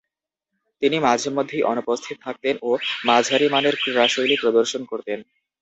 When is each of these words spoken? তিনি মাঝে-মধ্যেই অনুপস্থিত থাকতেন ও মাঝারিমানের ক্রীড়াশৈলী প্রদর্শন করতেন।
তিনি 0.81 0.97
মাঝে-মধ্যেই 0.99 1.67
অনুপস্থিত 1.71 2.17
থাকতেন 2.21 2.55
ও 2.61 2.69
মাঝারিমানের 3.05 3.75
ক্রীড়াশৈলী 3.81 4.35
প্রদর্শন 4.41 4.81
করতেন। 4.85 5.19